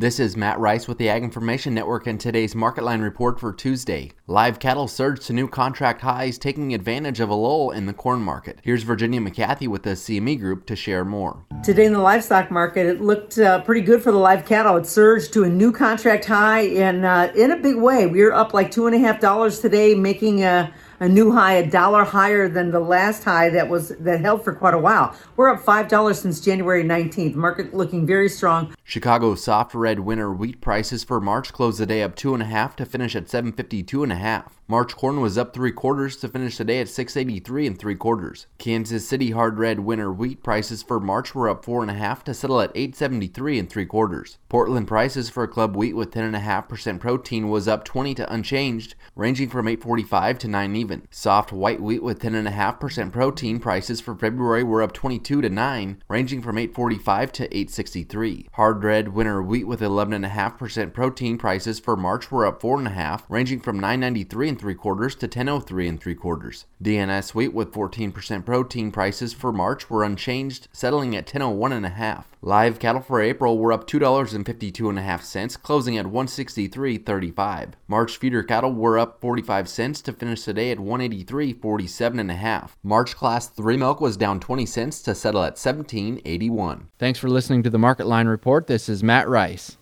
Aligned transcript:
This 0.00 0.20
is 0.20 0.36
Matt 0.36 0.60
Rice 0.60 0.86
with 0.86 0.98
the 0.98 1.08
Ag 1.08 1.24
Information 1.24 1.74
Network 1.74 2.06
and 2.06 2.20
today's 2.20 2.54
Market 2.54 2.84
Line 2.84 3.00
report 3.00 3.40
for 3.40 3.52
Tuesday. 3.52 4.12
Live 4.28 4.60
cattle 4.60 4.86
surged 4.86 5.22
to 5.22 5.32
new 5.32 5.48
contract 5.48 6.02
highs, 6.02 6.38
taking 6.38 6.72
advantage 6.72 7.18
of 7.18 7.30
a 7.30 7.34
lull 7.34 7.72
in 7.72 7.86
the 7.86 7.92
corn 7.92 8.20
market. 8.20 8.60
Here's 8.62 8.84
Virginia 8.84 9.20
McCarthy 9.20 9.66
with 9.66 9.82
the 9.82 9.96
CME 9.96 10.38
Group 10.38 10.66
to 10.66 10.76
share 10.76 11.04
more. 11.04 11.44
Today 11.64 11.84
in 11.84 11.92
the 11.94 11.98
livestock 11.98 12.48
market, 12.48 12.86
it 12.86 13.00
looked 13.00 13.38
uh, 13.38 13.60
pretty 13.62 13.80
good 13.80 14.00
for 14.00 14.12
the 14.12 14.18
live 14.18 14.46
cattle. 14.46 14.76
It 14.76 14.86
surged 14.86 15.32
to 15.32 15.42
a 15.42 15.48
new 15.48 15.72
contract 15.72 16.26
high 16.26 16.60
in 16.60 17.04
uh, 17.04 17.32
in 17.34 17.50
a 17.50 17.56
big 17.56 17.74
way. 17.74 18.06
We 18.06 18.22
are 18.22 18.32
up 18.32 18.54
like 18.54 18.70
two 18.70 18.86
and 18.86 18.94
a 18.94 19.00
half 19.00 19.18
dollars 19.18 19.58
today, 19.58 19.96
making 19.96 20.44
a 20.44 20.72
a 21.00 21.08
new 21.08 21.32
high, 21.32 21.54
a 21.54 21.70
dollar 21.70 22.04
higher 22.04 22.48
than 22.48 22.70
the 22.70 22.80
last 22.80 23.24
high 23.24 23.48
that 23.50 23.68
was 23.68 23.90
that 23.98 24.20
held 24.20 24.44
for 24.44 24.52
quite 24.52 24.74
a 24.74 24.78
while. 24.78 25.14
We're 25.36 25.50
up 25.50 25.60
five 25.60 25.88
dollars 25.88 26.20
since 26.20 26.40
January 26.40 26.84
19th. 26.84 27.34
Market 27.34 27.74
looking 27.74 28.06
very 28.06 28.28
strong. 28.28 28.74
Chicago 28.84 29.34
soft 29.34 29.74
red 29.74 30.00
winter 30.00 30.32
wheat 30.32 30.60
prices 30.60 31.04
for 31.04 31.20
March 31.20 31.52
closed 31.52 31.78
the 31.78 31.86
day 31.86 32.02
up 32.02 32.16
two 32.16 32.34
and 32.34 32.42
a 32.42 32.46
half 32.46 32.74
to 32.76 32.86
finish 32.86 33.14
at 33.14 33.28
752 33.28 34.02
and 34.02 34.12
a 34.12 34.16
half. 34.16 34.58
March 34.66 34.96
corn 34.96 35.20
was 35.20 35.38
up 35.38 35.54
three 35.54 35.72
quarters 35.72 36.16
to 36.16 36.28
finish 36.28 36.58
the 36.58 36.64
day 36.64 36.80
at 36.80 36.88
683 36.88 37.66
and 37.66 37.78
three 37.78 37.94
quarters. 37.94 38.46
Kansas 38.58 39.08
City 39.08 39.30
hard 39.30 39.58
red 39.58 39.80
winter 39.80 40.12
wheat 40.12 40.42
prices 40.42 40.82
for 40.82 41.00
March 41.00 41.34
were 41.34 41.48
up 41.48 41.64
four 41.64 41.80
and 41.80 41.90
a 41.90 41.94
half 41.94 42.24
to 42.24 42.34
settle 42.34 42.60
at 42.60 42.72
873 42.74 43.58
and 43.58 43.70
three 43.70 43.86
quarters. 43.86 44.38
Portland 44.48 44.86
prices 44.86 45.30
for 45.30 45.46
club 45.46 45.76
wheat 45.76 45.94
with 45.94 46.10
10.5% 46.10 47.00
protein 47.00 47.48
was 47.48 47.68
up 47.68 47.84
20 47.84 48.14
to 48.16 48.32
unchanged, 48.32 48.94
ranging 49.14 49.48
from 49.48 49.68
845 49.68 50.38
to 50.40 50.48
9 50.48 50.76
even. 50.76 50.87
Soft 51.10 51.52
white 51.52 51.80
wheat 51.80 52.02
with 52.02 52.20
10.5% 52.20 53.12
protein 53.12 53.60
prices 53.60 54.00
for 54.00 54.14
February 54.14 54.62
were 54.62 54.82
up 54.82 54.92
22 54.92 55.42
to 55.42 55.48
9, 55.48 56.02
ranging 56.08 56.42
from 56.42 56.58
845 56.58 57.32
to 57.32 57.44
863. 57.44 58.48
Hard 58.52 58.84
red 58.84 59.08
winter 59.08 59.42
wheat 59.42 59.66
with 59.66 59.80
11.5% 59.80 60.92
protein 60.92 61.38
prices 61.38 61.78
for 61.80 61.96
March 61.96 62.30
were 62.30 62.46
up 62.46 62.60
4.5, 62.60 63.22
ranging 63.28 63.60
from 63.60 63.76
993 63.80 64.48
and 64.48 64.60
three 64.60 64.74
quarters 64.74 65.14
to 65.16 65.26
1003 65.26 65.88
and 65.88 66.00
three 66.00 66.14
quarters. 66.14 66.66
DNS 66.82 67.34
wheat 67.34 67.52
with 67.54 67.72
14% 67.72 68.44
protein 68.44 68.90
prices 68.90 69.32
for 69.32 69.52
March 69.52 69.90
were 69.90 70.04
unchanged, 70.04 70.68
settling 70.72 71.14
at 71.14 71.26
1001 71.26 71.72
and 71.72 71.86
a 71.86 71.90
half. 71.90 72.28
Live 72.40 72.78
cattle 72.78 73.00
for 73.00 73.20
April 73.20 73.58
were 73.58 73.72
up 73.72 73.88
$2.52 73.88 74.88
and 74.88 74.98
a 74.98 75.02
half 75.02 75.24
closing 75.56 75.98
at 75.98 76.06
163.35. 76.06 77.72
March 77.88 78.16
feeder 78.16 78.44
cattle 78.44 78.72
were 78.72 78.96
up 78.96 79.20
45 79.20 79.68
cents 79.68 80.00
to 80.02 80.12
finish 80.12 80.44
the 80.44 80.54
day 80.54 80.70
at 80.70 80.78
183.47 80.78 82.20
and 82.20 82.30
a 82.30 82.34
half. 82.34 82.76
March 82.84 83.16
class 83.16 83.48
3 83.48 83.76
milk 83.76 84.00
was 84.00 84.16
down 84.16 84.38
20 84.38 84.66
cents 84.66 85.02
to 85.02 85.16
settle 85.16 85.42
at 85.42 85.56
17.81. 85.56 86.86
Thanks 86.98 87.18
for 87.18 87.28
listening 87.28 87.64
to 87.64 87.70
the 87.70 87.78
Market 87.78 88.06
Line 88.06 88.28
report. 88.28 88.68
This 88.68 88.88
is 88.88 89.02
Matt 89.02 89.28
Rice. 89.28 89.78